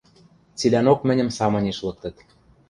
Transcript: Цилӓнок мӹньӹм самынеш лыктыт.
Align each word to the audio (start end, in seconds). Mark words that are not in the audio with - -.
Цилӓнок 0.57 0.99
мӹньӹм 1.07 1.29
самынеш 1.37 1.77
лыктыт. 1.85 2.15